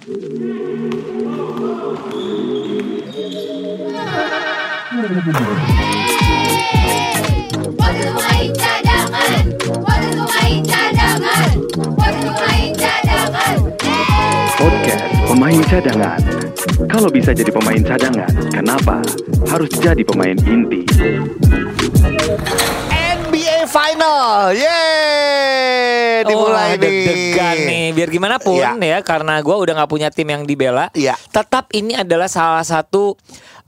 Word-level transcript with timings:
Podcast 0.00 0.24
Pemain 15.28 15.60
Cadangan. 15.68 16.16
Kalau 16.88 17.12
bisa 17.12 17.36
jadi 17.36 17.52
pemain 17.52 17.84
cadangan, 17.84 18.32
kenapa 18.48 19.04
harus 19.52 19.68
jadi 19.84 20.00
pemain 20.00 20.40
inti? 20.48 20.88
NBA 22.88 23.68
Final, 23.68 24.56
yeay, 24.56 25.39
dimulai 26.26 26.68
Wah, 26.74 26.76
nih. 26.76 26.80
deg-degan 26.80 27.56
nih. 27.66 27.86
Biar 27.96 28.08
gimana 28.08 28.36
pun 28.36 28.58
Iya. 28.60 28.76
ya, 28.76 28.98
karena 29.00 29.38
gue 29.40 29.56
udah 29.56 29.72
nggak 29.80 29.90
punya 29.90 30.08
tim 30.12 30.28
yang 30.28 30.42
dibela. 30.44 30.88
Iya. 30.92 31.14
Tetap 31.30 31.72
ini 31.72 31.96
adalah 31.96 32.28
salah 32.28 32.64
satu 32.64 33.14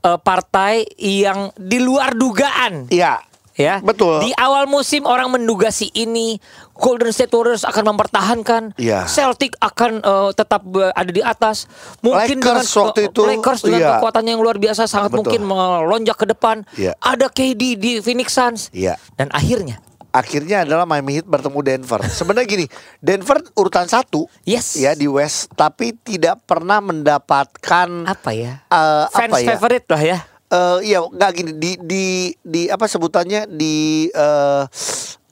eh, 0.03 0.19
partai 0.19 0.83
yang 0.99 1.55
di 1.55 1.79
luar 1.79 2.11
dugaan. 2.11 2.91
Iya, 2.91 3.23
Ya, 3.53 3.77
Betul. 3.85 4.25
Di 4.25 4.33
awal 4.33 4.65
musim 4.65 5.05
orang 5.05 5.29
menduga 5.29 5.69
si 5.69 5.93
ini 5.93 6.41
Golden 6.73 7.13
State 7.13 7.29
Warriors 7.29 7.61
akan 7.61 7.93
mempertahankan, 7.93 8.73
Iya. 8.81 9.05
Celtic 9.05 9.53
akan 9.61 10.01
eh, 10.01 10.29
tetap 10.33 10.65
ada 10.73 11.11
di 11.13 11.21
atas. 11.21 11.69
Mungkin 12.01 12.41
Lakers 12.41 12.65
dengan 12.65 12.81
waktu 12.89 12.99
itu, 13.13 13.21
Lakers 13.21 13.61
dengan 13.61 13.79
iya. 13.79 13.89
kekuatannya 13.97 14.31
yang 14.33 14.41
luar 14.41 14.57
biasa 14.57 14.89
sangat 14.89 15.13
Betul. 15.13 15.17
mungkin 15.21 15.41
melonjak 15.45 16.17
ke 16.17 16.25
depan. 16.33 16.65
Iya. 16.73 16.97
Ada 16.97 17.29
KD 17.29 17.77
di 17.77 17.91
Phoenix 18.01 18.33
Suns. 18.33 18.73
Iya. 18.73 18.97
Dan 19.13 19.29
akhirnya, 19.29 19.77
akhirnya 20.13 20.61
adalah 20.61 20.85
Miami 20.85 21.17
Heat 21.19 21.27
bertemu 21.27 21.59
Denver. 21.65 22.01
Sebenarnya 22.05 22.45
gini, 22.45 22.65
Denver 23.01 23.41
urutan 23.57 23.89
satu, 23.89 24.29
yes. 24.45 24.77
ya 24.77 24.93
di 24.93 25.09
West, 25.09 25.49
tapi 25.57 25.97
tidak 26.05 26.45
pernah 26.45 26.77
mendapatkan 26.79 28.05
apa 28.05 28.31
ya? 28.31 28.61
eh, 28.69 29.05
Fans 29.09 29.33
apa 29.33 29.37
ya? 29.41 29.47
favorite 29.57 29.87
lah 29.89 30.03
ya. 30.05 30.17
Eh, 30.53 30.79
iya, 30.93 30.99
nggak 31.01 31.31
gini 31.33 31.51
di 31.57 31.71
di 31.81 32.05
di 32.45 32.61
apa 32.69 32.85
sebutannya 32.85 33.49
di 33.49 34.05
eh, 34.13 34.63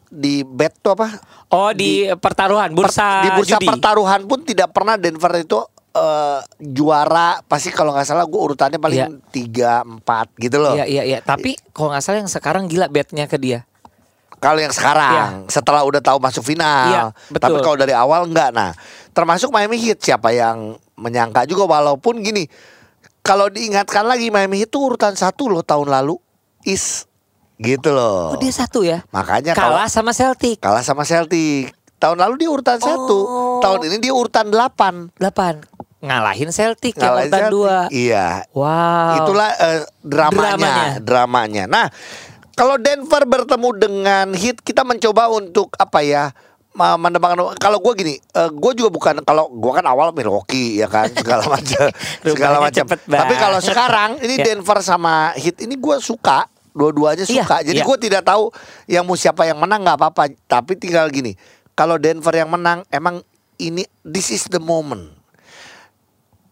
di 0.10 0.42
bet 0.42 0.82
tuh 0.82 0.98
apa? 0.98 1.14
Oh 1.54 1.70
di, 1.72 2.10
pertaruhan 2.18 2.74
bursa 2.74 3.22
di 3.22 3.30
bursa 3.38 3.62
judi. 3.62 3.70
pertaruhan 3.70 4.26
pun 4.26 4.42
tidak 4.42 4.74
pernah 4.74 4.98
Denver 4.98 5.30
itu 5.38 5.62
eh, 5.94 6.40
juara 6.58 7.38
pasti 7.46 7.70
kalau 7.70 7.94
nggak 7.94 8.08
salah 8.10 8.26
gue 8.26 8.42
urutannya 8.42 8.82
Iya. 8.82 8.84
paling 8.84 9.02
tiga 9.30 9.86
empat 9.86 10.34
gitu 10.42 10.58
loh. 10.58 10.74
Iya 10.74 10.90
iya 10.90 11.04
iya. 11.06 11.20
Tapi 11.22 11.54
kalau 11.70 11.94
nggak 11.94 12.02
salah 12.02 12.20
yang 12.26 12.32
sekarang 12.32 12.66
gila 12.66 12.90
betnya 12.90 13.30
ke 13.30 13.38
dia. 13.38 13.62
Kalau 14.42 14.58
yang 14.58 14.74
sekarang 14.74 15.46
setelah 15.48 15.86
udah 15.86 16.02
tahu 16.02 16.18
masuk 16.18 16.42
final, 16.44 16.90
Iya, 16.90 17.04
betul. 17.30 17.42
tapi 17.46 17.58
kalau 17.62 17.78
dari 17.78 17.94
awal 17.94 18.26
enggak. 18.26 18.50
Nah, 18.50 18.74
termasuk 19.12 19.54
Miami 19.54 19.78
Heat 19.78 20.02
siapa 20.02 20.34
yang 20.34 20.74
menyangka 20.98 21.46
juga 21.46 21.70
walaupun 21.70 22.20
gini, 22.20 22.50
kalau 23.22 23.48
diingatkan 23.48 24.02
lagi 24.02 24.28
Miami 24.28 24.58
Heat 24.58 24.68
itu 24.68 24.82
urutan 24.82 25.14
satu 25.14 25.46
loh 25.46 25.62
tahun 25.62 25.94
lalu 25.94 26.18
is 26.64 27.06
gitu 27.56 27.94
loh. 27.94 28.34
Oh 28.34 28.38
dia 28.38 28.50
satu 28.50 28.82
ya. 28.82 29.06
Makanya 29.10 29.54
Kalah 29.54 29.86
sama 29.86 30.10
Celtic. 30.10 30.58
kalah 30.58 30.82
sama 30.82 31.06
Celtic 31.06 31.70
tahun 32.02 32.18
lalu 32.18 32.42
dia 32.42 32.50
urutan 32.50 32.82
satu, 32.82 33.18
Oh. 33.22 33.62
tahun 33.62 33.94
ini 33.94 34.02
dia 34.02 34.10
urutan 34.10 34.50
delapan. 34.50 35.14
8 35.22 35.62
ngalahin 36.02 36.50
Celtic 36.50 36.98
yang 36.98 37.14
Ngalahin 37.14 37.30
urutan 37.30 37.42
Celtic. 37.46 37.94
2. 37.94 37.94
Iya. 37.94 38.28
Wow. 38.58 39.22
Itulah 39.22 39.50
eh, 39.54 39.82
dramanya, 40.02 40.58
Dramanya. 40.58 40.86
dramanya. 40.98 41.64
Nah, 41.70 41.86
kalau 42.62 42.78
Denver 42.78 43.26
bertemu 43.26 43.70
dengan 43.74 44.28
Heat, 44.38 44.62
kita 44.62 44.86
mencoba 44.86 45.34
untuk 45.34 45.74
apa 45.82 46.06
ya? 46.06 46.30
menebakkan 46.72 47.36
kalau 47.60 47.84
gue 47.84 47.94
gini, 48.00 48.16
gue 48.32 48.72
juga 48.80 48.88
bukan 48.88 49.20
kalau 49.28 49.52
gue 49.52 49.72
kan 49.76 49.84
awal 49.84 50.16
Milwaukee 50.16 50.80
ya 50.80 50.88
kan 50.88 51.12
segala 51.20 51.44
macam 51.44 51.92
segala 52.24 52.58
macam. 52.64 52.86
Tapi 52.88 53.34
kalau 53.36 53.60
sekarang 53.60 54.16
ini 54.24 54.40
Ya. 54.40 54.56
Denver 54.56 54.80
sama 54.80 55.36
Heat 55.36 55.68
ini 55.68 55.76
gue 55.76 56.00
suka 56.00 56.48
dua-duanya 56.72 57.28
Iya, 57.28 57.44
suka. 57.44 57.60
Jadi 57.60 57.76
iya. 57.76 57.84
gue 57.84 57.98
tidak 58.00 58.24
tahu 58.24 58.56
yang 58.88 59.04
mau 59.04 59.20
siapa 59.20 59.44
yang 59.44 59.60
menang 59.60 59.84
nggak 59.84 60.00
apa-apa. 60.00 60.32
Tapi 60.48 60.80
tinggal 60.80 61.12
gini, 61.12 61.36
kalau 61.76 62.00
Denver 62.00 62.32
yang 62.32 62.48
menang, 62.48 62.88
emang 62.88 63.20
ini 63.60 63.84
this 64.08 64.32
is 64.32 64.48
the 64.48 64.62
moment. 64.64 65.12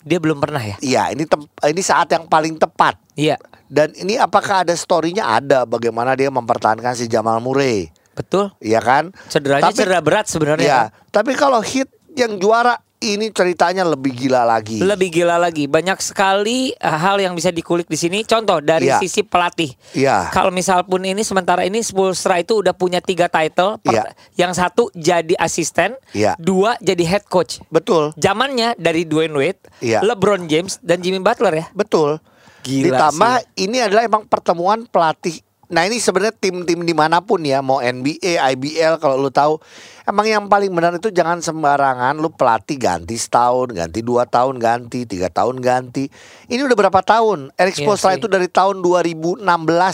Dia 0.03 0.19
belum 0.19 0.43
pernah 0.43 0.59
ya? 0.59 0.75
Iya, 0.83 1.03
ini 1.15 1.23
tem- 1.23 1.47
ini 1.47 1.79
saat 1.79 2.11
yang 2.11 2.27
paling 2.27 2.59
tepat. 2.59 2.99
Iya. 3.15 3.39
Dan 3.69 3.93
ini 3.93 4.17
apakah 4.17 4.65
ada 4.65 4.73
storynya 4.73 5.29
ada 5.29 5.63
bagaimana 5.63 6.17
dia 6.17 6.27
mempertahankan 6.27 6.97
si 6.97 7.05
Jamal 7.05 7.37
Murray, 7.37 7.93
Betul. 8.11 8.51
Iya 8.59 8.81
kan? 8.81 9.15
Cederanya 9.29 9.69
Tapi- 9.69 9.77
cedera 9.79 10.01
berat 10.01 10.25
sebenarnya. 10.25 10.65
Iya, 10.65 10.81
kan? 10.89 11.07
tapi 11.07 11.31
kalau 11.33 11.61
hit 11.61 11.87
yang 12.13 12.35
juara 12.35 12.75
ini 12.99 13.31
ceritanya 13.31 13.87
lebih 13.87 14.11
gila 14.11 14.43
lagi. 14.43 14.75
Lebih 14.75 15.07
gila 15.09 15.39
lagi. 15.39 15.71
Banyak 15.71 16.03
sekali 16.03 16.73
eh, 16.73 16.97
hal 16.99 17.15
yang 17.15 17.31
bisa 17.31 17.47
dikulik 17.47 17.87
di 17.87 17.95
sini. 17.95 18.27
Contoh 18.27 18.59
dari 18.59 18.91
Iya. 18.91 18.99
sisi 18.99 19.23
pelatih. 19.23 19.71
Iya. 19.95 20.27
Kalau 20.29 20.51
misal 20.51 20.83
pun 20.83 20.99
ini 20.99 21.23
sementara 21.23 21.63
ini 21.63 21.79
Spolstra 21.79 22.43
itu 22.43 22.59
udah 22.59 22.75
punya 22.75 22.99
tiga 22.99 23.31
title. 23.31 23.79
Iya. 23.87 24.11
Yang 24.35 24.51
satu 24.57 24.83
jadi 24.91 25.39
asisten, 25.39 25.95
Iya. 26.11 26.35
dua 26.35 26.75
jadi 26.81 27.07
head 27.07 27.23
coach. 27.23 27.63
Betul, 27.69 28.11
Zamannya 28.19 28.75
dari 28.75 29.07
Dwayne 29.07 29.31
Wade, 29.31 29.63
Iya. 29.79 30.03
LeBron 30.03 30.43
James 30.43 30.75
dan 30.81 30.99
Jimmy 30.99 31.23
Butler 31.23 31.55
ya. 31.55 31.65
betul. 31.71 32.19
Gila 32.61 32.85
Ditambah 32.91 33.33
ini 33.55 33.77
adalah 33.79 34.03
emang 34.03 34.23
pertemuan 34.25 34.83
pelatih. 34.85 35.39
Nah 35.69 35.85
ini 35.85 36.01
sebenarnya 36.01 36.33
tim-tim 36.33 36.81
di 36.81 36.97
mana 36.97 37.21
pun 37.21 37.45
ya, 37.45 37.61
mau 37.61 37.77
NBA, 37.77 38.41
IBL 38.41 38.97
kalau 38.97 39.21
lu 39.21 39.29
tahu, 39.29 39.61
emang 40.01 40.25
yang 40.25 40.43
paling 40.49 40.73
benar 40.73 40.97
itu 40.97 41.13
jangan 41.13 41.37
sembarangan 41.39 42.17
lu 42.17 42.33
pelatih 42.33 42.73
ganti 42.75 43.13
setahun, 43.13 43.69
ganti 43.69 44.01
dua 44.01 44.25
tahun, 44.25 44.57
ganti 44.57 45.05
tiga 45.05 45.29
tahun, 45.29 45.61
ganti. 45.61 46.09
Ini 46.49 46.65
udah 46.65 46.73
berapa 46.73 47.05
tahun? 47.05 47.53
Eric 47.53 47.77
Iya 47.77 47.85
Spoelstra 47.85 48.11
sih. 48.11 48.17
itu 48.17 48.25
dari 48.25 48.49
tahun 48.49 48.81
2016 48.81 49.45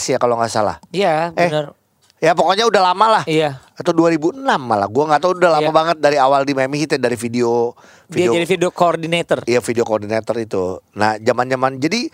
ya 0.07 0.17
kalau 0.17 0.39
nggak 0.39 0.47
salah. 0.49 0.79
Iya, 0.95 1.35
Eh, 1.35 1.51
benar. 1.51 1.75
Ya 2.23 2.31
pokoknya 2.31 2.63
udah 2.63 2.81
lama 2.81 3.05
lah. 3.19 3.23
Iya. 3.27 3.59
Atau 3.75 3.91
2006 3.91 4.39
malah. 4.57 4.87
Gua 4.87 5.11
nggak 5.11 5.21
tahu 5.21 5.35
udah 5.35 5.59
lama 5.59 5.67
Iya. 5.67 5.75
banget 5.75 5.97
dari 5.99 6.15
awal 6.15 6.47
di 6.47 6.55
Miami 6.55 6.79
Heat 6.79 6.95
ya, 6.95 6.99
dari 7.03 7.19
video 7.19 7.75
Dia 8.07 8.31
jadi 8.31 8.47
video 8.47 8.71
coordinator. 8.71 9.43
Iya 9.43 9.59
video 9.59 9.83
koordinator 9.83 10.39
itu. 10.39 10.79
Nah 10.95 11.19
zaman-zaman 11.19 11.75
jadi 11.75 12.07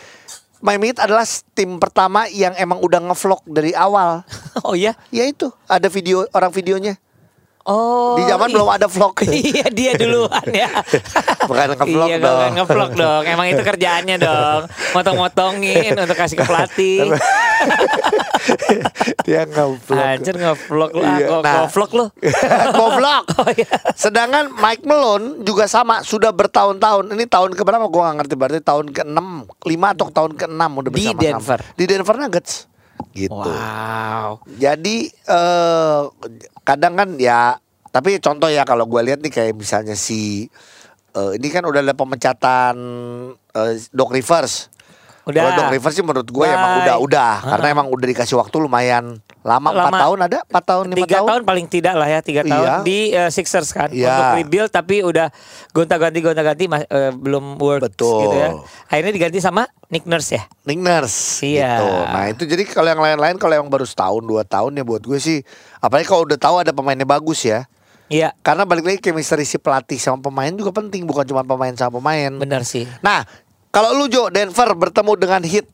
Miami 0.61 0.93
Heat 0.93 1.01
adalah 1.01 1.25
tim 1.57 1.81
pertama 1.81 2.29
yang 2.29 2.53
emang 2.53 2.77
udah 2.85 3.01
ngevlog 3.01 3.41
dari 3.49 3.73
awal. 3.73 4.21
Oh 4.61 4.77
iya. 4.77 4.93
Ya 5.09 5.25
itu 5.25 5.49
ada 5.65 5.89
video 5.89 6.27
orang 6.37 6.53
videonya. 6.53 6.99
Oh. 7.65 8.17
Di 8.17 8.25
zaman 8.25 8.49
iya. 8.49 8.55
belum 8.57 8.69
ada 8.69 8.87
vlog. 8.89 9.13
iya 9.53 9.65
dia 9.69 9.91
duluan 9.93 10.45
ya. 10.49 10.69
Bukan 11.49 11.67
ngevlog 11.77 12.09
iya, 12.09 12.17
dong. 12.17 12.37
Bukan 12.37 12.51
ngevlog 12.57 12.91
dong. 12.97 13.23
Emang 13.29 13.47
itu 13.49 13.61
kerjaannya 13.61 14.17
dong. 14.17 14.61
Motong-motongin 14.97 15.93
untuk 15.93 16.17
kasih 16.17 16.37
ke 16.41 16.45
pelatih. 16.45 16.99
Dia 19.27 19.45
ngevlog. 19.45 20.01
Anjir 20.01 20.33
ngevlog 20.33 20.91
lu. 20.97 21.03
Ah, 21.05 21.17
Iya, 21.21 21.27
nah. 21.29 21.53
ngevlog 21.65 21.91
lu. 21.93 22.05
Goblok. 22.73 23.23
Oh 23.37 23.49
iya. 23.53 23.69
Sedangkan 23.93 24.49
Mike 24.57 24.85
Malone 24.89 25.45
juga 25.45 25.69
sama 25.69 26.01
sudah 26.01 26.33
bertahun-tahun. 26.33 27.13
Ini 27.13 27.29
tahun 27.29 27.53
ke 27.53 27.61
berapa 27.61 27.85
gua 27.85 28.09
gak 28.11 28.25
ngerti 28.25 28.33
berarti 28.33 28.61
tahun 28.65 28.89
ke-6, 28.89 29.19
5 29.61 29.93
atau 29.93 30.07
tahun 30.09 30.31
ke-6 30.37 30.61
udah 30.65 30.89
Di 30.89 30.93
bersama-sama. 30.97 31.21
Denver. 31.21 31.59
Di 31.77 31.83
Denver 31.85 32.15
Nuggets. 32.17 32.70
Gitu. 33.11 33.33
Wow. 33.33 34.45
Jadi 34.57 35.09
eh 35.09 36.01
kadang 36.61 36.93
kan 36.93 37.09
ya 37.17 37.57
tapi 37.91 38.21
contoh 38.23 38.47
ya 38.47 38.63
kalau 38.63 38.87
gue 38.87 39.01
lihat 39.03 39.19
nih 39.19 39.31
kayak 39.33 39.55
misalnya 39.57 39.99
si 39.99 40.47
eh, 41.11 41.31
ini 41.35 41.47
kan 41.51 41.67
udah 41.67 41.83
ada 41.83 41.95
pemecatan 41.95 42.75
eh, 43.35 43.73
Doc 43.91 44.15
Rivers. 44.15 44.71
Udah. 45.21 45.41
Kalau 45.43 45.51
Doc 45.55 45.67
Rivers 45.69 45.93
sih 45.93 46.01
menurut 46.01 46.25
gue 46.25 46.45
emang 46.45 46.71
Bye. 46.71 46.81
udah 46.81 46.95
udah 46.97 47.31
karena 47.45 47.61
Ha-ha. 47.63 47.75
emang 47.77 47.87
udah 47.87 48.07
dikasih 48.07 48.35
waktu 48.35 48.55
lumayan 48.57 49.21
lama, 49.41 49.69
Lama. 49.69 49.93
4 49.93 50.01
tahun 50.01 50.17
ada 50.23 50.39
4 50.43 50.53
tahun 50.63 50.85
5 50.87 50.97
Tiga 50.97 51.13
tahun. 51.15 51.27
tahun. 51.29 51.41
paling 51.43 51.67
tidak 51.67 51.93
lah 51.93 52.07
ya 52.07 52.19
tiga 52.19 52.41
tahun 52.43 52.61
Iya. 52.63 52.75
di 52.81 52.99
eh, 53.11 53.29
Sixers 53.29 53.69
kan 53.69 53.89
Iya. 53.89 54.09
untuk 54.09 54.27
rebuild 54.39 54.69
tapi 54.69 54.95
udah 55.01 55.29
gonta-ganti 55.69 56.19
gonta-ganti 56.19 56.65
eh, 56.67 57.11
belum 57.11 57.57
works 57.57 57.85
Betul. 57.87 58.17
gitu 58.23 58.35
ya. 58.35 58.49
Akhirnya 58.87 59.11
diganti 59.11 59.37
sama 59.37 59.65
Nick 59.87 60.05
Nurse 60.05 60.29
ya. 60.31 60.43
Nick 60.63 60.77
Nurse 60.77 61.41
Iya. 61.43 61.69
gitu. 61.75 61.85
Nah 62.07 62.25
itu 62.27 62.43
jadi 62.45 62.63
kalau 62.65 62.89
yang 62.89 63.01
lain-lain 63.01 63.35
kalau 63.37 63.53
yang 63.55 63.67
baru 63.67 63.85
setahun 63.85 64.21
dua 64.21 64.41
tahun 64.41 64.73
ya 64.73 64.83
buat 64.83 65.01
gue 65.01 65.17
sih 65.17 65.41
apalagi 65.77 66.05
kalau 66.05 66.25
udah 66.25 66.37
tahu 66.37 66.55
ada 66.59 66.71
pemainnya 66.71 67.05
bagus 67.05 67.41
ya. 67.43 67.69
Iya, 68.07 68.35
Karena 68.41 68.65
balik 68.65 68.83
lagi 68.83 68.99
chemistry 68.99 69.41
si 69.41 69.55
pelatih 69.55 69.95
sama 69.95 70.19
pemain 70.19 70.51
juga 70.51 70.75
penting 70.75 71.05
bukan 71.05 71.23
cuma 71.23 71.41
pemain 71.41 71.71
sama 71.71 71.95
pemain. 71.95 72.27
benar 72.35 72.61
sih. 72.61 72.83
Nah, 72.99 73.23
kalau 73.71 73.91
lu 73.93 74.05
Jo 74.05 74.27
Denver 74.27 74.69
bertemu 74.71 75.11
dengan 75.17 75.41
Heat, 75.41 75.67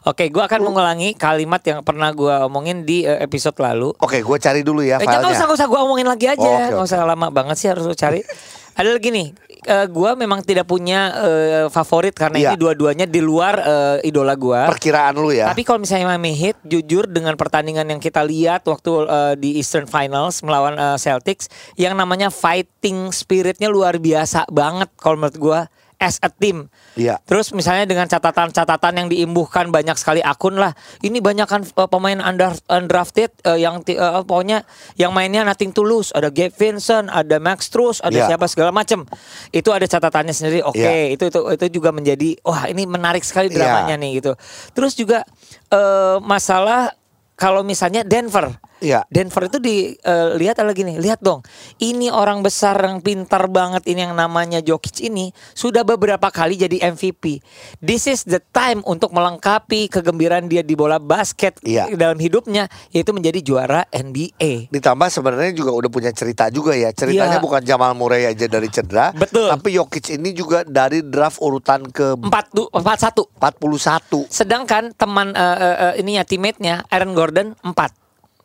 Oke, 0.00 0.32
gua 0.32 0.48
akan 0.48 0.64
mengulangi 0.64 1.12
kalimat 1.12 1.60
yang 1.60 1.84
pernah 1.84 2.08
gua 2.10 2.48
omongin 2.48 2.82
di 2.82 3.04
eh, 3.04 3.20
episode 3.20 3.54
lalu. 3.54 3.92
oke 3.92 4.16
gue 4.16 4.38
cari 4.40 4.64
dulu 4.64 4.80
ya 4.80 4.96
Eh, 4.96 5.04
filenya. 5.04 5.28
usah, 5.28 5.44
nggak 5.44 5.58
usah 5.58 5.68
gua 5.68 5.80
omongin 5.84 6.08
lagi 6.08 6.24
aja, 6.24 6.40
Oh, 6.40 6.56
nggak 6.72 6.80
oke. 6.80 6.88
usah 6.88 7.04
lama 7.04 7.28
banget 7.28 7.56
sih 7.56 7.68
harus 7.68 7.84
lu 7.84 7.92
cari. 7.92 8.24
Adalah 8.72 8.96
gini, 8.96 9.28
eh, 9.60 9.86
gua 9.86 10.16
memang 10.16 10.40
tidak 10.40 10.64
punya 10.64 11.12
eh, 11.12 11.66
favorit 11.68 12.16
karena 12.16 12.40
Iya. 12.40 12.48
ini 12.48 12.56
dua-duanya 12.56 13.04
di 13.04 13.20
luar 13.20 13.54
eh, 13.60 14.08
idola 14.08 14.32
gua. 14.34 14.72
Perkiraan 14.72 15.14
lu 15.14 15.30
ya. 15.30 15.52
Tapi 15.52 15.62
kalau 15.62 15.84
misalnya 15.84 16.08
Miami 16.08 16.32
Heat, 16.32 16.56
jujur 16.64 17.04
dengan 17.04 17.36
pertandingan 17.36 17.84
yang 17.86 18.00
kita 18.00 18.24
lihat 18.24 18.64
waktu 18.64 18.90
eh, 19.04 19.34
di 19.36 19.60
Eastern 19.60 19.84
Finals 19.84 20.40
melawan 20.40 20.74
eh, 20.74 20.96
Celtics, 20.96 21.46
yang 21.76 21.92
namanya 21.92 22.32
fighting 22.32 23.12
spiritnya 23.12 23.68
luar 23.68 24.00
biasa 24.00 24.48
banget 24.48 24.88
kalau 24.96 25.20
menurut 25.20 25.36
gua 25.36 25.60
as 26.00 26.16
a 26.24 26.32
team. 26.32 26.72
Iya. 26.96 27.20
Terus 27.28 27.52
misalnya 27.52 27.84
dengan 27.84 28.08
catatan-catatan 28.08 28.92
yang 28.96 29.08
diimbuhkan 29.12 29.68
banyak 29.68 29.94
sekali 30.00 30.24
akun 30.24 30.56
lah. 30.56 30.72
Ini 31.04 31.20
banyak 31.20 31.44
kan 31.44 31.60
eh, 31.62 31.88
pemain 31.92 32.16
under, 32.24 32.56
undrafted 32.72 33.30
eh, 33.44 33.60
yang 33.60 33.84
eh, 33.84 34.24
pokoknya 34.24 34.64
yang 34.96 35.12
mainnya 35.12 35.44
nothing 35.44 35.70
to 35.76 35.84
lose. 35.84 36.08
Ada 36.16 36.32
Gabe 36.32 36.56
Vincent, 36.56 37.12
ada 37.12 37.36
Max 37.36 37.68
Strus, 37.68 38.00
ada 38.00 38.16
Iya. 38.16 38.34
siapa 38.34 38.48
segala 38.48 38.72
macam. 38.72 39.04
Itu 39.52 39.70
ada 39.76 39.84
catatannya 39.84 40.32
sendiri. 40.32 40.64
Oke, 40.64 40.80
Iya. 40.80 41.14
itu 41.14 41.28
itu 41.28 41.40
itu 41.52 41.66
juga 41.78 41.92
menjadi 41.92 42.40
wah 42.42 42.64
ini 42.66 42.88
menarik 42.88 43.22
sekali 43.22 43.52
Iya. 43.52 43.60
dramanya 43.60 43.94
nih 44.00 44.24
gitu. 44.24 44.32
Terus 44.72 44.96
juga 44.96 45.28
eh, 45.68 46.16
masalah 46.24 46.96
kalau 47.36 47.60
misalnya 47.60 48.02
Denver. 48.02 48.48
Iya. 48.80 49.04
Denver 49.12 49.46
itu 49.46 49.60
dilihat 49.60 50.56
lagi 50.60 50.82
nih, 50.82 50.96
lihat 50.98 51.20
dong. 51.20 51.44
Ini 51.76 52.08
orang 52.10 52.40
besar 52.40 52.76
yang 52.80 53.00
pintar 53.00 53.46
banget 53.46 53.84
ini 53.86 54.04
yang 54.04 54.16
namanya 54.16 54.60
Jokic 54.60 55.04
ini 55.04 55.30
sudah 55.52 55.84
beberapa 55.84 56.28
kali 56.32 56.56
jadi 56.56 56.90
MVP. 56.90 57.44
This 57.78 58.08
is 58.08 58.24
the 58.24 58.40
time 58.50 58.80
untuk 58.84 59.12
melengkapi 59.12 59.88
kegembiraan 59.88 60.48
dia 60.48 60.64
di 60.64 60.74
bola 60.74 60.96
basket 60.96 61.60
Iya. 61.60 61.92
dalam 61.94 62.16
hidupnya 62.16 62.66
yaitu 62.90 63.12
menjadi 63.12 63.40
juara 63.40 63.84
NBA. 63.92 64.72
Ditambah 64.72 65.08
sebenarnya 65.08 65.52
juga 65.52 65.76
udah 65.76 65.90
punya 65.92 66.10
cerita 66.10 66.48
juga 66.48 66.72
ya. 66.72 66.90
Ceritanya 66.90 67.38
Iya. 67.38 67.44
bukan 67.44 67.62
Jamal 67.62 67.92
Murray 67.92 68.24
aja 68.24 68.48
dari 68.48 68.68
cedera. 68.72 69.12
Betul. 69.12 69.52
Tapi 69.52 69.76
Jokic 69.76 70.16
ini 70.16 70.32
juga 70.32 70.64
dari 70.64 71.04
draft 71.04 71.38
urutan 71.40 71.84
ke 71.84 72.16
4 72.16 72.72
empat 72.72 72.98
satu. 72.98 73.28
41. 73.36 74.24
Sedangkan 74.32 74.90
teman 74.96 75.36
eh, 75.36 75.56
eh, 75.60 75.76
eh, 75.76 75.92
ininya 76.00 76.24
teammate-nya 76.24 76.88
Aaron 76.88 77.12
Gordon 77.12 77.52
4. 77.60 77.92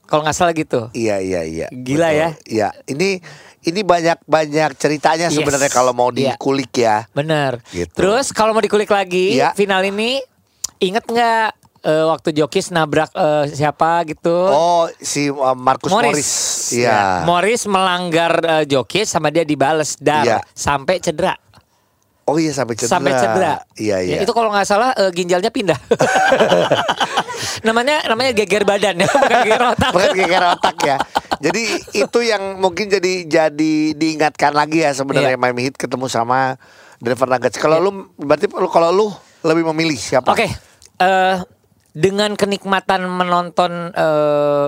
Kalau 0.06 0.22
nggak 0.22 0.36
salah 0.36 0.54
gitu. 0.54 0.90
Iya 0.92 1.18
iya 1.18 1.42
iya. 1.42 1.68
Gila 1.70 2.10
ya. 2.10 2.30
Iya. 2.46 2.70
Ini 2.86 3.20
ini 3.66 3.82
banyak 3.82 4.22
banyak 4.24 4.78
ceritanya 4.78 5.28
Yes. 5.28 5.36
sebenarnya 5.36 5.70
kalau 5.70 5.92
mau 5.92 6.10
Iya. 6.10 6.38
dikulik 6.38 6.72
ya. 6.72 7.10
Bener. 7.12 7.60
Gitu. 7.70 7.90
Terus 7.92 8.30
kalau 8.30 8.54
mau 8.54 8.62
dikulik 8.62 8.88
lagi 8.88 9.38
Iya. 9.38 9.52
final 9.54 9.82
ini 9.82 10.22
inget 10.78 11.04
nggak 11.04 11.50
eh, 11.82 12.02
waktu 12.04 12.34
Jokis 12.34 12.70
nabrak 12.70 13.14
eh, 13.14 13.46
siapa 13.52 14.02
gitu? 14.06 14.34
Oh 14.34 14.90
si 14.98 15.30
uh, 15.30 15.54
Marcus 15.54 15.90
Morris. 15.90 16.30
Iya. 16.74 16.90
Ya, 16.90 17.02
Morris 17.24 17.66
melanggar 17.66 18.34
eh, 18.42 18.66
Jokis 18.66 19.06
sama 19.08 19.30
dia 19.30 19.42
dibales 19.42 19.94
dar 19.98 20.26
Iya. 20.26 20.38
sampai 20.52 20.98
cedera. 20.98 21.38
Oh 22.26 22.36
iya 22.36 22.50
sampai 22.52 22.74
cedera. 22.74 22.90
Sampai 22.90 23.14
cedera. 23.14 23.54
Iya 23.78 23.98
iya. 24.02 24.16
Ya, 24.18 24.26
itu 24.26 24.34
kalau 24.34 24.50
nggak 24.50 24.66
salah 24.66 24.92
eh, 24.92 25.14
ginjalnya 25.14 25.54
pindah. 25.54 25.78
namanya 27.68 28.02
namanya 28.06 28.32
geger 28.34 28.66
badan 28.66 28.98
ya, 28.98 29.08
bukan 29.14 29.38
geger 29.44 29.62
otak. 29.64 29.92
Bukan 29.94 30.12
geger 30.16 30.44
otak 30.48 30.78
ya. 30.82 30.98
Jadi 31.38 31.64
itu 31.94 32.20
yang 32.22 32.58
mungkin 32.58 32.88
jadi 32.88 33.14
jadi 33.26 33.74
diingatkan 33.94 34.52
lagi 34.52 34.82
ya 34.82 34.92
sebenarnya 34.92 35.36
Iya. 35.36 35.40
Miami 35.40 35.70
Heat 35.70 35.78
ketemu 35.78 36.08
sama 36.08 36.58
Denver 36.98 37.28
Nuggets. 37.28 37.58
Kalau 37.58 37.78
lu 37.78 37.92
berarti 38.18 38.50
lu- 38.50 38.72
kalau 38.72 38.90
lu 38.90 39.08
lebih 39.44 39.70
memilih 39.70 39.94
siapa? 39.94 40.32
Oke, 40.32 40.50
eh, 40.98 41.36
dengan 41.92 42.34
kenikmatan 42.34 43.06
menonton 43.06 43.94
eh, 43.94 44.66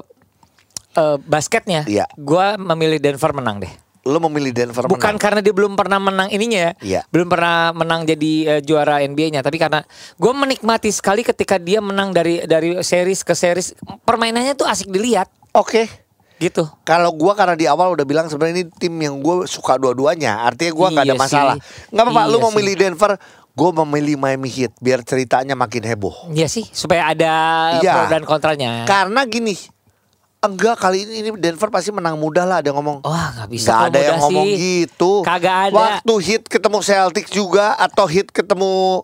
eh, 0.93 1.17
basketnya, 1.19 1.89
Iya. 1.89 2.05
gua 2.13 2.53
memilih 2.55 3.01
Denver 3.01 3.33
menang 3.33 3.57
deh. 3.57 3.73
Lu 4.07 4.19
memilih 4.23 4.51
Denver 4.51 4.83
Bukan 4.83 4.95
menang. 4.97 5.19
karena 5.19 5.39
dia 5.39 5.51
belum 5.51 5.73
pernah 5.73 5.99
menang 5.99 6.27
ininya 6.29 6.59
ya, 6.61 6.73
Iya. 6.79 7.01
belum 7.07 7.27
pernah 7.27 7.69
menang 7.71 8.01
jadi 8.03 8.31
eh, 8.49 8.61
juara 8.61 8.99
NBA-nya, 8.99 9.39
tapi 9.39 9.57
karena 9.57 9.83
gue 10.13 10.33
menikmati 10.33 10.87
sekali 10.89 11.21
ketika 11.21 11.57
dia 11.57 11.77
menang 11.77 12.09
dari 12.09 12.41
dari 12.41 12.79
series 12.79 13.21
ke 13.21 13.33
series, 13.33 13.75
permainannya 14.01 14.53
tuh 14.53 14.63
asik 14.63 14.87
dilihat, 14.87 15.27
Oke. 15.51 15.91
gitu. 16.37 16.63
Kalau 16.81 17.09
gua 17.11 17.33
karena 17.33 17.53
di 17.53 17.65
awal 17.65 17.91
udah 17.91 18.03
bilang 18.03 18.25
sebenarnya 18.25 18.55
ini 18.55 18.65
tim 18.71 18.93
yang 18.95 19.17
gue 19.17 19.43
suka 19.43 19.75
dua-duanya. 19.75 20.39
Artinya 20.39 20.71
gua 20.71 20.87
nggak 20.89 21.03
ada 21.03 21.11
Iya 21.11 21.19
masalah. 21.19 21.55
sih. 21.55 21.61
Nggak 21.89 22.03
apa-apa. 22.05 22.21
lu 22.23 22.31
Iya 22.31 22.39
mau 22.39 22.49
sih. 22.49 22.57
milih 22.57 22.73
Denver, 22.77 23.11
gue 23.51 23.69
memilih 23.75 24.15
Miami 24.15 24.45
Heat 24.47 24.71
biar 24.77 25.01
ceritanya 25.01 25.53
makin 25.53 25.81
heboh. 25.83 26.29
Iya 26.29 26.45
sih, 26.45 26.69
supaya 26.69 27.09
ada 27.09 27.33
Iya. 27.75 27.91
pro 27.91 28.03
dan 28.07 28.23
kontranya. 28.23 28.85
Karena 28.85 29.25
gini, 29.25 29.57
enggak 30.39 30.77
kali 30.77 31.01
ini 31.01 31.13
ini 31.19 31.29
Denver 31.35 31.67
pasti 31.67 31.89
menang 31.89 32.15
mudah 32.15 32.43
lah. 32.43 32.57
Ada 32.59 32.69
yang 32.69 32.77
ngomong. 32.77 32.97
Wah 33.01 33.27
nggak 33.33 33.49
bisa 33.49 33.67
Gak 33.67 33.81
ada 33.87 33.99
yang 33.99 34.15
mudah 34.15 34.23
ngomong 34.23 34.47
sih. 34.47 34.57
gitu. 34.57 35.11
Kagak 35.21 35.57
ada. 35.67 35.73
Waktu 35.73 36.13
hit 36.21 36.43
ketemu 36.45 36.77
Celtics 36.79 37.31
juga 37.31 37.73
atau 37.73 38.05
hit 38.05 38.29
ketemu 38.29 39.01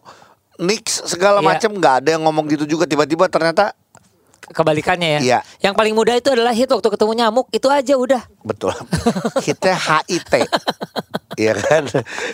Knicks 0.56 1.02
segala 1.08 1.42
Iya. 1.42 1.48
macam 1.48 1.72
nggak 1.74 1.96
ada 2.00 2.10
yang 2.12 2.24
ngomong 2.24 2.46
gitu 2.48 2.66
juga. 2.68 2.86
Tiba-tiba 2.86 3.26
ternyata 3.28 3.74
Kebalikannya 4.44 5.10
ya. 5.10 5.20
Iya. 5.20 5.40
Yang 5.62 5.74
paling 5.74 5.94
mudah 5.94 6.14
itu 6.14 6.28
adalah 6.28 6.52
hit 6.52 6.68
waktu 6.68 6.84
ketemu 6.86 7.12
nyamuk 7.16 7.48
itu 7.50 7.64
aja 7.66 7.96
udah. 7.96 8.22
betul. 8.44 8.76
Hitnya 9.40 9.72
HIT. 9.74 10.34
Iya 11.34 11.54
kan. 11.56 11.84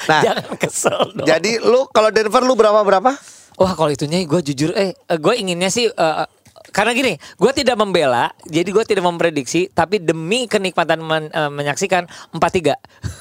Nah, 0.10 0.20
Jangan 0.20 0.50
kesel 0.58 1.00
dong. 1.14 1.24
jadi 1.24 1.62
lu 1.62 1.86
kalau 1.88 2.10
Denver 2.10 2.42
lu 2.42 2.52
berapa 2.54 2.82
berapa? 2.82 3.14
Wah 3.56 3.74
kalau 3.74 3.88
itunya 3.88 4.20
gue 4.22 4.42
jujur 4.42 4.74
eh 4.74 4.92
gue 5.08 5.34
inginnya 5.36 5.70
sih 5.70 5.86
eh, 5.86 6.26
karena 6.70 6.92
gini 6.92 7.14
gue 7.36 7.52
tidak 7.52 7.76
membela 7.76 8.30
jadi 8.44 8.66
gue 8.66 8.84
tidak 8.84 9.04
memprediksi 9.04 9.68
tapi 9.68 9.98
demi 9.98 10.46
kenikmatan 10.46 11.00
men- 11.00 11.30
eh, 11.30 11.48
menyaksikan 11.48 12.06
4-3 12.32 12.78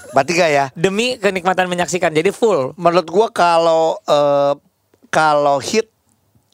Berarti 0.08 0.32
gak 0.32 0.50
ya? 0.50 0.64
demi 0.78 1.16
kenikmatan 1.16 1.66
menyaksikan 1.66 2.10
jadi 2.10 2.30
full 2.30 2.72
Menurut 2.74 3.06
gua 3.06 3.26
kalau 3.28 3.98
eh, 4.02 4.54
kalau 5.08 5.56
hit 5.58 5.88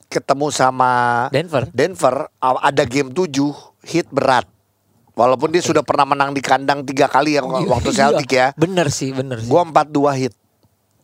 ketemu 0.07 0.47
sama 0.49 1.27
Denver. 1.29 1.67
Denver 1.69 2.31
ada 2.39 2.83
game 2.85 3.11
7 3.11 3.27
hit 3.83 4.07
berat. 4.09 4.47
Walaupun 5.13 5.51
dia 5.51 5.59
sudah 5.59 5.83
pernah 5.83 6.07
menang 6.07 6.31
di 6.31 6.39
kandang 6.39 6.83
tiga 6.83 7.07
kali 7.07 7.35
ya 7.35 7.43
waktu 7.43 7.91
Iya, 7.91 7.99
Celtic 8.15 8.31
ya. 8.31 8.47
bener 8.55 8.91
sih 8.91 9.11
bener 9.11 9.39
sih. 9.39 9.51
Gua 9.51 9.63
4-2 9.63 10.15
hit. 10.17 10.35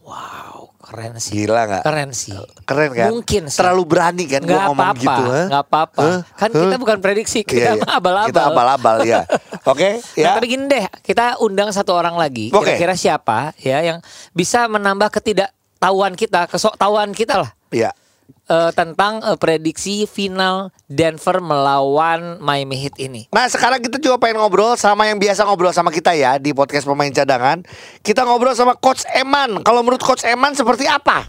wow 0.02 0.49
keren 0.90 1.14
sih 1.16 1.32
Gila 1.38 1.62
nggak? 1.64 1.82
keren 1.82 2.10
sih 2.10 2.34
Keren 2.62 2.90
kan? 2.90 3.08
mungkin 3.08 3.42
sih 3.46 3.56
Terlalu 3.56 3.82
berani 3.84 4.24
kan 4.26 4.42
gua 4.42 4.50
nggak 4.50 4.66
ngomong 4.66 4.82
apa-apa 4.84 5.00
gitu. 5.00 5.22
ha? 5.24 5.40
nggak 5.46 5.62
apa-apa 5.64 6.02
Hah? 6.02 6.20
kan 6.34 6.48
Hah? 6.50 6.60
kita 6.60 6.76
bukan 6.76 6.98
prediksi 6.98 7.38
kita 7.40 7.56
Iya, 7.56 7.70
iya. 7.72 7.80
mah 7.80 7.92
abal-abal 7.94 8.28
Kita 8.28 8.40
abal-abal 8.44 8.96
ya. 9.04 9.20
Oke, 9.70 9.90
Nah, 9.96 10.18
ya. 10.18 10.30
tapi 10.34 10.46
gini 10.48 10.64
deh, 10.66 10.84
kita 11.00 11.38
undang 11.38 11.68
satu 11.68 11.92
orang 11.92 12.16
lagi. 12.16 12.50
Oke. 12.50 12.74
Kira-kira 12.74 12.94
siapa 12.94 13.52
ya 13.56 13.78
yang 13.80 13.98
bisa 14.32 14.66
menambah 14.66 15.12
ketidaktahuan 15.12 16.12
kita, 16.12 16.44
kesoktahuan 16.46 17.12
kita 17.12 17.38
lah 17.38 17.50
Iya. 17.70 17.94
Eh, 18.30 18.70
tentang 18.74 19.22
eh, 19.22 19.38
prediksi 19.38 20.04
final 20.06 20.74
Denver 20.86 21.38
melawan 21.42 22.38
Miami 22.38 22.76
Heat 22.80 22.96
ini. 22.98 23.26
Nah 23.30 23.46
sekarang 23.50 23.82
kita 23.82 24.00
juga 24.00 24.16
pengen 24.18 24.42
ngobrol 24.42 24.74
sama 24.74 25.06
yang 25.06 25.18
biasa 25.18 25.46
ngobrol 25.46 25.74
sama 25.74 25.90
kita 25.94 26.14
ya 26.16 26.36
di 26.36 26.50
podcast 26.54 26.86
pemain 26.86 27.10
cadangan. 27.10 27.62
Kita 28.00 28.24
ngobrol 28.24 28.56
sama 28.56 28.74
Coach 28.78 29.06
Eman. 29.14 29.62
Kalau 29.62 29.84
menurut 29.84 30.02
Coach 30.02 30.24
Eman 30.26 30.54
seperti 30.56 30.88
apa? 30.88 31.28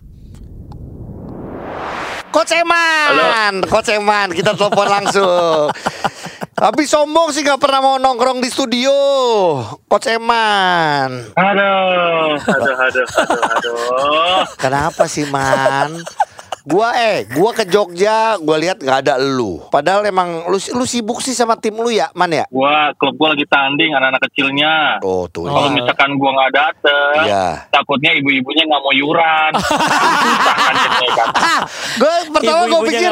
Coach 2.31 2.55
Eman, 2.55 3.59
Coach 3.67 3.91
Eman, 3.91 4.31
kita 4.31 4.55
telepon 4.55 4.87
langsung. 4.87 5.67
Tapi 6.61 6.85
sombong 6.85 7.33
sih 7.33 7.41
nggak 7.41 7.57
pernah 7.57 7.81
mau 7.81 7.95
nongkrong 7.97 8.37
di 8.37 8.47
studio, 8.47 8.93
Coach 9.89 10.07
Eman. 10.07 11.33
Aduh, 11.33 12.37
aduh, 12.37 12.75
aduh, 12.85 13.07
aduh, 13.17 13.41
aduh. 13.49 14.41
Kenapa 14.61 15.09
sih 15.09 15.25
Man? 15.25 16.05
Gua 16.63 16.93
eh, 16.93 17.25
gua 17.27 17.51
ke 17.51 17.65
Jogja, 17.65 18.37
gua 18.37 18.53
lihat 18.55 18.77
nggak 18.77 18.99
ada 19.01 19.17
lu. 19.17 19.65
Padahal 19.67 20.03
emang 20.03 20.45
lu 20.45 20.57
lu 20.71 20.83
sibuk 20.83 21.17
sih 21.17 21.31
sama 21.31 21.55
tim 21.55 21.73
lu 21.73 21.89
ya, 21.89 22.13
Man 22.13 22.29
ya? 22.29 22.45
Gua 22.47 22.93
klub 22.93 23.15
gua 23.15 23.33
lagi 23.33 23.45
tanding 23.45 23.91
anak-anak 23.91 24.21
kecilnya. 24.23 25.01
Oh 25.01 25.25
tuh. 25.25 25.45
Kalau 25.45 25.69
misalkan 25.69 26.13
gua 26.15 26.31
nggak 26.31 26.51
dateng, 26.53 27.15
Iya. 27.23 27.45
takutnya 27.67 28.13
ibu-ibunya 28.13 28.63
nggak 28.63 28.77
mau 28.79 28.93
yuran. 28.93 29.51
Kan 30.61 30.73
jadinya 30.75 31.11
kan. 31.15 31.27
gue 31.93 32.13
pertama 32.29 32.59
gue 32.59 32.69
Ibu-ibunya 32.71 32.89
pikir 32.89 33.11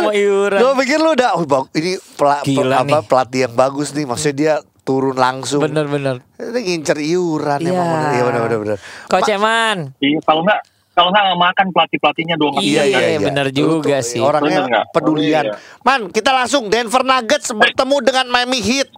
gue 0.54 0.72
pikir 0.80 0.98
lu 0.98 1.10
udah 1.12 1.30
oh, 1.34 1.44
ini 1.74 1.92
pela- 2.14 2.42
pe- 2.42 2.52
Gila 2.52 2.76
apa 2.78 2.86
nih. 2.96 3.06
pelatih 3.06 3.40
yang 3.42 3.54
bagus 3.54 3.88
nih 3.92 4.06
maksudnya 4.06 4.36
dia 4.36 4.54
turun 4.82 5.16
langsung 5.16 5.60
Bener-bener. 5.60 6.22
Ini 6.36 6.60
ngincer 6.60 6.98
iuran 7.00 7.60
Iya. 7.60 7.70
emang 7.72 7.88
bener 7.90 8.10
iya 8.10 8.24
bener 8.24 8.42
bener 8.44 8.58
bener 8.60 8.78
Coach 9.08 9.28
Ma- 9.28 9.36
Eman. 9.36 9.78
Iya, 9.98 10.20
kalau 10.22 10.42
nggak 10.44 10.62
kalau 11.00 11.10
nggak 11.16 11.40
makan 11.40 11.66
pelatih 11.72 11.98
pelatihnya 11.98 12.36
doang. 12.36 12.60
Iya, 12.60 12.84
iya, 12.84 13.18
bener 13.18 13.48
Lu 13.50 13.80
juga 13.80 14.04
tuh 14.04 14.12
sih. 14.12 14.20
orangnya 14.20 14.68
Bener 14.68 14.84
pedulian 14.92 15.46
Oh, 15.48 15.56
iya. 15.56 15.82
man 15.82 16.12
kita 16.12 16.36
langsung 16.36 16.68
Denver 16.68 17.02
Nuggets 17.02 17.56
bertemu 17.56 17.96
dengan 18.04 18.26
Miami 18.28 18.60
Heat 18.60 18.92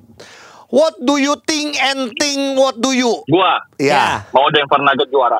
what 0.72 0.98
do 0.98 1.15
you 1.15 1.38
think 1.46 1.77
and 1.77 2.10
think 2.17 2.58
what 2.58 2.74
do 2.75 2.89
you 2.89 3.22
Gua 3.27 3.62
ya 3.77 4.25
mau 4.31 4.50
Denver 4.50 4.81
Nuggets 4.81 5.12
juara. 5.12 5.38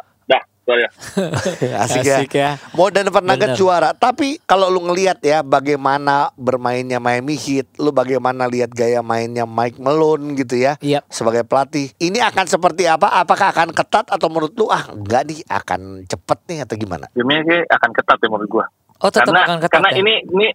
Soalnya. 0.72 0.90
Asik, 1.84 2.04
ya. 2.08 2.16
Asik 2.24 2.32
ya. 2.32 2.50
Mau 2.72 2.88
Denver 2.88 3.20
Nuggets 3.20 3.51
Bener. 3.54 3.60
juara. 3.60 3.90
Tapi 3.92 4.40
kalau 4.48 4.72
lu 4.72 4.80
ngelihat 4.88 5.20
ya 5.20 5.44
bagaimana 5.44 6.32
bermainnya 6.40 7.04
Miami 7.04 7.36
Heat, 7.36 7.75
lu 7.75 7.92
bagaimana 7.92 8.48
lihat 8.48 8.72
gaya 8.72 9.04
mainnya 9.04 9.44
Mike 9.44 9.75
Malone 9.84 10.40
gitu 10.40 10.56
ya. 10.56 10.80
Iya. 10.80 11.04
Sebagai 11.12 11.44
pelatih. 11.44 11.92
Ini 12.00 12.24
akan 12.32 12.46
seperti 12.48 12.88
apa? 12.88 13.12
Apakah 13.20 13.51
akan 13.51 13.75
ketat 13.75 14.08
atau 14.08 14.28
menurut 14.32 14.56
lu 14.56 14.72
ah 14.72 14.88
enggak 14.88 15.28
nih 15.28 15.44
akan 15.51 16.08
cepet 16.08 16.40
nih 16.48 16.58
atau 16.63 16.75
gimana? 16.80 17.06
Timnya 17.12 17.44
sih 17.44 17.60
akan 17.68 17.90
ketat 17.92 18.18
ya 18.24 18.28
menurut 18.32 18.48
gua. 18.48 18.66
Oh 19.04 19.12
tetap 19.12 19.28
karena 19.28 19.42
akan 19.44 19.58
ketat 19.60 19.74
karena 19.75 19.90
ya? 19.92 20.00
ini 20.00 20.13
ini 20.32 20.48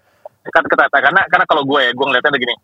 ketat 0.46 0.64
ketat 0.70 0.88
karena 0.88 1.20
karena 1.26 1.44
kalau 1.50 1.66
gue 1.66 1.80
ya 1.82 1.90
gue 1.90 2.06
ngeliatnya 2.06 2.30
begini 2.30 2.54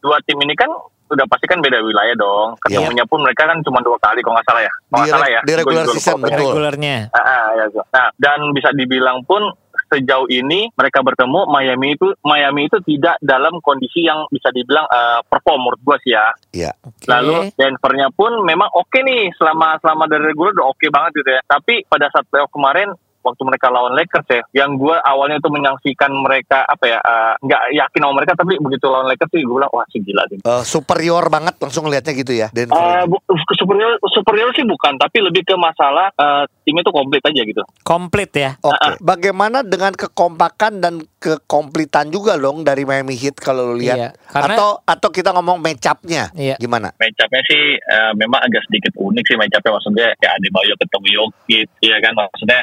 dua 0.00 0.16
tim 0.24 0.38
ini 0.40 0.56
kan 0.56 0.72
udah 1.06 1.26
pasti 1.30 1.46
kan 1.46 1.62
beda 1.62 1.78
wilayah 1.82 2.16
dong 2.18 2.58
ketemunya 2.62 3.04
pun 3.06 3.22
mereka 3.22 3.46
kan 3.46 3.58
cuma 3.62 3.78
dua 3.82 3.94
kali 4.02 4.20
kalau 4.22 4.34
nggak 4.38 4.48
salah 4.50 4.62
ya 4.62 4.72
kalau 4.72 4.98
nggak 5.02 5.14
salah 5.14 5.28
ya 5.30 5.40
di 5.46 5.52
regular 5.54 5.84
season, 5.92 6.18
betul. 6.18 6.50
regulernya. 6.50 6.96
Ah, 7.14 7.20
ah, 7.20 7.46
ya, 7.54 7.64
so. 7.70 7.82
nah 7.94 8.06
dan 8.18 8.38
bisa 8.50 8.70
dibilang 8.74 9.22
pun 9.26 9.42
sejauh 9.86 10.26
ini 10.26 10.66
mereka 10.74 10.98
bertemu 11.04 11.46
Miami 11.46 11.94
itu 11.94 12.10
Miami 12.26 12.66
itu 12.66 12.78
tidak 12.82 13.22
dalam 13.22 13.62
kondisi 13.62 14.02
yang 14.02 14.26
bisa 14.34 14.50
dibilang 14.50 14.82
eh, 14.90 15.20
perform 15.30 15.62
menurut 15.62 15.80
gue 15.82 15.96
sih 16.02 16.12
ya 16.14 16.26
Iya. 16.56 16.72
Oke. 16.82 17.06
Lalu 17.06 17.36
Denvernya 17.54 18.08
pun 18.10 18.32
memang 18.42 18.72
oke 18.72 18.98
nih 19.04 19.30
selama 19.36 19.76
selama 19.78 20.08
dari 20.08 20.32
regular 20.32 20.56
udah 20.56 20.66
oke 20.72 20.86
banget 20.88 21.10
gitu 21.20 21.30
ya. 21.36 21.40
Tapi 21.44 21.84
pada 21.86 22.08
saat 22.08 22.24
playoff 22.32 22.50
kemarin 22.50 22.96
waktu 23.26 23.42
mereka 23.42 23.66
lawan 23.68 23.92
Lakers 23.92 24.28
ya, 24.28 24.40
yang 24.54 24.76
gue 24.76 24.94
awalnya 24.94 25.38
tuh 25.38 25.50
menyaksikan 25.50 26.14
mereka 26.14 26.62
apa 26.62 26.84
ya 26.86 26.98
eh, 26.98 27.34
nggak 27.42 27.62
yakin 27.74 28.00
sama 28.00 28.14
mereka 28.14 28.32
tapi 28.34 28.54
begitu 28.56 28.86
lawan 28.86 29.06
Lakers 29.06 29.30
sih 29.30 29.42
gue 29.42 29.50
bilang 29.52 29.72
wah 29.72 29.86
sih 29.90 30.00
gila 30.00 30.22
sih. 30.28 30.38
Eh, 30.38 30.62
superior 30.62 31.26
banget 31.26 31.58
langsung 31.58 31.84
ngelihatnya 31.84 32.14
gitu 32.14 32.32
ya 32.32 32.48
Denver. 32.48 32.78
Eh, 32.78 33.04
bu- 33.04 33.22
superior 33.52 33.98
superior 34.08 34.50
sih 34.52 34.62
bukan 34.62 34.94
tapi 34.96 35.18
lebih 35.18 35.42
ke 35.42 35.54
masalah 35.54 36.12
eh, 36.12 36.44
timnya 36.62 36.82
tuh 36.82 36.94
komplit 36.94 37.22
aja 37.22 37.42
gitu. 37.42 37.62
Komplit 37.82 38.30
ya. 38.30 38.54
Oke. 38.60 38.98
Bagaimana 39.00 39.60
dengan 39.60 39.90
kekompakan 39.90 40.78
dan 40.78 40.94
kekomplitan 41.18 42.08
juga 42.08 42.36
dong 42.36 42.62
dari 42.62 42.82
Miami 42.82 43.14
Heat 43.14 43.36
kalau 43.36 43.70
lu 43.70 43.78
lihat? 43.78 43.96
Iya, 43.96 44.08
karena- 44.28 44.54
Atau 44.54 44.68
atau 44.80 45.08
kita 45.10 45.30
ngomong 45.32 45.58
match 45.58 45.84
up-nya 45.84 46.30
Iya. 46.32 46.54
gimana? 46.56 46.94
Matchupnya 46.94 47.42
sih 47.42 47.62
eh, 47.76 48.12
memang 48.14 48.40
agak 48.40 48.62
sedikit 48.64 48.92
unik 48.94 49.24
sih 49.24 49.36
matchupnya 49.36 49.72
maksudnya 49.72 50.06
kayak 50.16 50.34
Adebayo 50.36 50.74
ketemu 50.76 51.06
Jokic 51.08 51.66
ya 51.80 51.96
kan 51.98 52.12
maksudnya 52.14 52.60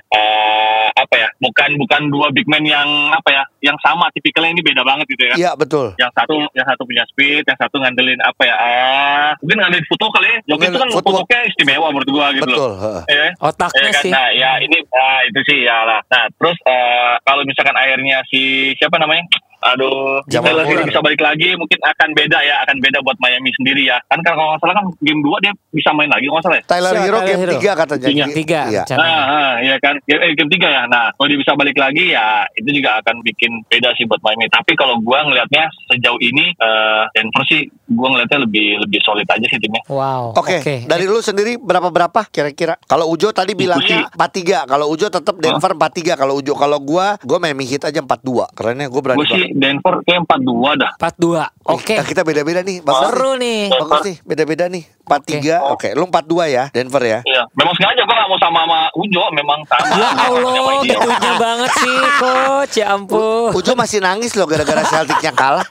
eh, 0.54 0.90
apa 0.94 1.16
ya 1.18 1.30
bukan 1.42 1.70
bukan 1.78 2.02
dua 2.10 2.28
big 2.30 2.46
man 2.46 2.62
yang 2.64 2.86
apa 3.10 3.30
ya 3.30 3.44
yang 3.62 3.78
sama 3.82 4.08
tipikalnya 4.14 4.54
ini 4.54 4.62
beda 4.62 4.86
banget 4.86 5.06
gitu 5.10 5.24
ya 5.26 5.36
Iya 5.36 5.52
betul. 5.58 5.98
yang 5.98 6.12
satu 6.14 6.46
yang 6.54 6.68
satu 6.68 6.86
punya 6.86 7.04
speed 7.10 7.44
yang 7.44 7.58
satu 7.58 7.82
ngandelin 7.82 8.20
apa 8.22 8.42
ya 8.46 8.56
ah 8.56 9.30
mungkin 9.42 9.58
ngandelin 9.60 9.88
foto 9.90 10.06
kali 10.10 10.28
ya 10.30 10.40
Jokic 10.48 10.70
itu 10.70 10.80
kan 10.80 10.90
fotonya 10.94 11.40
istimewa 11.50 11.88
menurut 11.90 12.10
gua 12.10 12.26
gitu 12.32 12.46
Betul. 12.46 12.60
loh 12.60 12.74
heeh. 12.80 13.02
ya 13.10 13.26
Otaknya 13.42 13.82
Ya 13.84 13.92
kan? 13.92 14.04
sih. 14.04 14.12
Nah, 14.14 14.28
ya 14.32 14.52
ini 14.62 14.78
nah, 14.88 15.20
itu 15.28 15.40
sih 15.44 15.58
ya 15.66 15.78
lah. 15.84 16.00
Nah, 16.08 16.26
terus 16.40 16.58
eh, 16.64 17.14
kalau 17.26 17.42
misalkan 17.44 17.76
akhirnya 17.76 18.24
si 18.32 18.72
siapa 18.78 18.96
namanya? 18.96 19.26
Aduh, 19.64 20.20
Jamal 20.28 20.60
Taylor 20.60 20.84
bisa 20.84 21.00
balik 21.00 21.24
lagi, 21.24 21.56
mungkin 21.56 21.80
akan 21.80 22.12
beda 22.12 22.36
ya, 22.44 22.60
akan 22.68 22.84
beda 22.84 23.00
buat 23.00 23.16
Miami 23.24 23.48
sendiri 23.56 23.88
ya. 23.88 23.96
Kan 24.12 24.20
kalau 24.20 24.52
nggak 24.52 24.60
salah 24.60 24.76
kan 24.76 24.86
game 25.00 25.24
2 25.24 25.40
dia 25.40 25.56
bisa 25.72 25.96
main 25.96 26.12
lagi 26.12 26.28
kalau 26.28 26.36
nggak 26.36 26.46
salah 26.52 26.58
ya. 26.60 26.64
Tyler 26.68 26.92
Siapa 26.92 27.04
Hero 27.08 27.16
Tyler 27.16 27.28
game 27.32 27.42
Hero? 27.48 27.54
3 27.56 27.80
katanya. 27.80 28.08
Tiga. 28.12 28.26
Tiga. 28.36 28.62
Iya. 28.68 28.82
rencananya. 28.84 29.08
Nah, 29.08 29.24
ah, 29.24 29.54
iya 29.64 29.76
kan. 29.80 29.96
Ya, 30.04 30.16
eh, 30.20 30.32
game 30.36 30.43
3 30.50 30.60
ya. 30.60 30.84
Nah, 30.90 31.14
kalau 31.16 31.28
dia 31.30 31.40
bisa 31.40 31.54
balik 31.56 31.78
lagi 31.78 32.12
ya 32.12 32.44
itu 32.58 32.70
juga 32.74 33.00
akan 33.04 33.22
bikin 33.22 33.64
beda 33.70 33.94
sih 33.96 34.04
buat 34.10 34.20
Miami. 34.26 34.50
Tapi 34.50 34.74
kalau 34.76 35.00
gua 35.00 35.24
ngelihatnya 35.24 35.70
sejauh 35.94 36.20
ini 36.20 36.52
eh, 36.58 37.04
Denver 37.14 37.44
sih 37.48 37.70
gua 37.94 38.12
ngelihatnya 38.12 38.40
lebih 38.44 38.68
lebih 38.84 39.00
solid 39.06 39.28
aja 39.30 39.46
sih 39.48 39.60
timnya. 39.62 39.86
Wow. 39.88 40.36
Oke, 40.36 40.60
dari 40.90 41.06
lu 41.08 41.22
sendiri 41.22 41.56
berapa 41.62 41.94
berapa 41.94 42.28
kira-kira? 42.28 42.76
Kalau 42.90 43.08
Ujo 43.14 43.30
tadi 43.32 43.54
bilangnya 43.54 44.10
4-3, 44.18 44.66
kalau 44.68 44.90
Ujo 44.92 45.08
tetap 45.08 45.36
Denver 45.38 45.72
4-3, 45.78 46.20
kalau 46.20 46.34
Ujo 46.40 46.54
kalau 46.58 46.82
gua 46.82 47.16
gua 47.22 47.38
Miami 47.38 47.70
Heat 47.70 47.88
aja 47.88 48.02
4-2. 48.02 48.58
Karena 48.58 48.90
gua 48.90 49.02
berani 49.02 49.20
Gue 49.24 49.28
sih. 49.30 49.54
Denver 49.54 49.96
kayak 50.04 50.26
4-2 50.26 50.82
dah. 50.82 50.92
42. 50.98 51.72
Oke. 51.72 51.96
Nah, 51.96 52.06
kita 52.06 52.22
beda-beda 52.26 52.60
nih. 52.66 52.82
Bagus 52.82 53.12
Seru 53.14 53.32
nih. 53.38 53.70
nih. 53.70 53.80
Bagus 53.80 54.00
nih, 54.04 54.18
beda-beda 54.26 54.66
nih. 54.68 54.84
4-3. 55.04 55.76
Oke, 55.76 55.92
lu 55.94 56.08
4-2 56.08 56.48
ya, 56.48 56.64
Denver 56.72 57.04
ya. 57.04 57.20
Iya, 57.28 57.44
memang 57.60 57.76
sengaja 57.76 58.02
gue 58.08 58.16
gak 58.16 58.30
mau 58.32 58.40
sama 58.40 58.64
sama 58.64 58.80
Ujo, 58.96 59.24
memang 59.36 59.60
sama. 59.68 59.84
Allah, 60.30 60.82
gitunya 60.84 61.32
banget 61.36 61.72
sih, 61.80 61.98
coach. 62.20 62.75
Ya 62.80 62.86
ampun. 62.96 63.51
Ujo 63.51 63.72
masih 63.75 64.00
nangis 64.00 64.34
loh 64.38 64.48
gara-gara 64.48 64.84
Celticnya 64.86 65.32
kalah. 65.36 65.68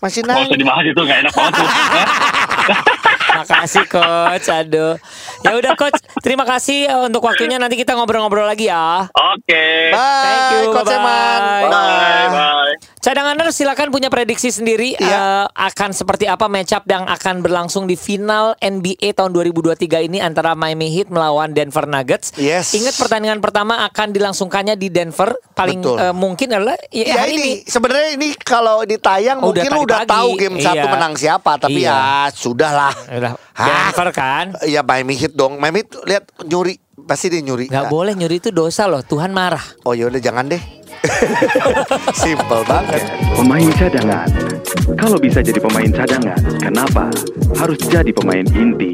Masih 0.00 0.22
nangis. 0.28 0.52
dibahas 0.52 0.84
itu 0.84 1.00
gak 1.02 1.18
enak 1.24 1.32
banget 1.32 1.52
tuh. 1.56 1.68
Makasih 3.36 3.84
coach. 3.88 4.46
Aduh. 4.48 4.94
Ya 5.44 5.52
udah 5.56 5.72
coach, 5.76 5.98
terima 6.24 6.44
kasih 6.48 6.88
eh, 6.88 7.00
untuk 7.08 7.24
waktunya. 7.24 7.56
Nanti 7.60 7.76
kita 7.76 7.96
ngobrol-ngobrol 7.96 8.48
lagi 8.48 8.68
ya. 8.68 9.08
Oke. 9.12 9.92
Bye, 9.92 10.24
Thank 10.24 10.44
you, 10.52 10.62
Coach. 10.72 10.92
Eman. 10.92 11.40
Bye 11.40 11.68
bye. 11.68 12.14
Cadanganer 13.06 13.54
silakan 13.54 13.94
punya 13.94 14.10
prediksi 14.10 14.50
sendiri 14.50 14.98
Iya. 14.98 15.06
eh, 15.06 15.46
akan 15.46 15.94
seperti 15.94 16.26
apa 16.26 16.50
matchup 16.50 16.82
yang 16.90 17.06
akan 17.06 17.38
berlangsung 17.38 17.86
di 17.86 17.94
final 17.94 18.58
NBA 18.58 19.14
tahun 19.14 19.30
2023 19.30 20.02
ini 20.02 20.18
antara 20.18 20.58
Miami 20.58 20.90
Heat 20.90 21.06
melawan 21.06 21.54
Denver 21.54 21.86
Nuggets. 21.86 22.34
Yes. 22.34 22.74
Ingat 22.74 22.98
pertandingan 22.98 23.38
pertama 23.38 23.86
akan 23.86 24.10
dilangsungkannya 24.10 24.74
di 24.74 24.90
Denver. 24.90 25.38
Paling 25.54 25.86
Betul. 25.86 26.02
eh, 26.02 26.10
mungkin 26.10 26.48
adalah 26.50 26.74
ya, 26.90 27.06
Ya 27.06 27.14
hari 27.22 27.38
ini 27.38 27.50
sebenarnya 27.62 28.10
ini 28.12 28.34
kalau 28.36 28.82
ditayang 28.82 29.38
Oh, 29.38 29.54
mungkin 29.54 29.70
udah 29.70 30.02
pagi. 30.02 30.10
tahu 30.10 30.28
game 30.34 30.56
satu 30.58 30.74
Iya. 30.76 30.90
menang 30.90 31.14
siapa 31.14 31.52
tapi 31.62 31.86
Iya. 31.86 31.94
ya 31.94 32.02
sudahlah. 32.34 32.94
Udah? 33.06 33.32
Denver 33.54 34.08
kan. 34.10 34.46
Ya 34.66 34.82
Miami 34.82 35.14
Heat 35.14 35.30
dong. 35.30 35.62
Miami 35.62 35.86
Heat 35.86 35.94
lihat 36.02 36.24
nyuri 36.42 36.74
pasti 37.06 37.30
dia 37.30 37.38
nyuri. 37.38 37.70
Nggak 37.70 37.86
boleh 37.86 38.18
nyuri 38.18 38.42
itu 38.42 38.50
dosa 38.50 38.90
loh. 38.90 38.98
Tuhan 38.98 39.30
marah. 39.30 39.62
Oh 39.86 39.94
ya 39.94 40.10
udah 40.10 40.18
jangan 40.18 40.50
deh. 40.50 40.58
Simple 42.22 42.62
banget. 42.66 43.02
Pemain 43.36 43.68
cadangan. 43.74 44.28
Kalau 44.96 45.18
bisa 45.20 45.40
jadi 45.44 45.58
pemain 45.60 45.90
cadangan, 45.90 46.40
kenapa 46.58 47.10
harus 47.58 47.78
jadi 47.86 48.10
pemain 48.10 48.46
inti? 48.50 48.92